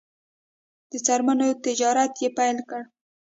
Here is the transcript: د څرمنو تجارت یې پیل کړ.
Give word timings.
د 0.89 0.91
څرمنو 1.05 1.47
تجارت 1.65 2.13
یې 2.21 2.29
پیل 2.37 2.57
کړ. 2.69 2.81